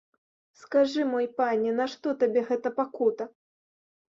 Скажы, 0.61 1.03
мой 1.11 1.27
пане, 1.39 1.75
нашто 1.81 2.17
табе 2.25 2.41
гэта 2.51 2.73
пакута? 2.81 3.29